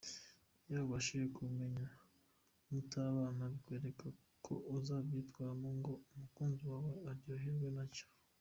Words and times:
Iyo 0.67 0.79
ubashije 0.87 1.25
kubimenya 1.35 1.85
mutarabana 2.71 3.43
bikwereka 3.53 4.03
uko 4.13 4.53
uzabyitwaramo 4.75 5.69
ngo 5.77 5.93
umukunzi 6.13 6.63
wawe 6.71 6.91
aryoherwe 7.11 7.69
nacyo. 7.77 8.05